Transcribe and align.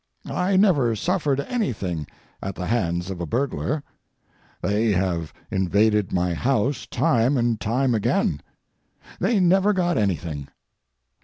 I 0.25 0.57
never 0.57 0.95
suffered 0.95 1.41
anything 1.41 2.07
at 2.41 2.55
the 2.55 2.65
hands 2.65 3.11
of 3.11 3.21
a 3.21 3.27
burglar. 3.27 3.83
They 4.63 4.93
have 4.93 5.31
invaded 5.51 6.11
my 6.11 6.33
house 6.33 6.87
time 6.87 7.37
and 7.37 7.59
time 7.61 7.93
again. 7.93 8.41
They 9.19 9.39
never 9.39 9.73
got 9.73 9.99
anything. 9.99 10.47